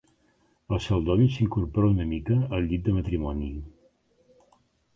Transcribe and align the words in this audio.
El 0.77 0.79
Celdoni 0.85 1.27
s'incorpora 1.35 1.91
una 1.93 2.07
mica 2.15 2.39
al 2.59 2.67
llit 2.71 2.89
de 2.89 2.97
matrimoni. 2.99 3.53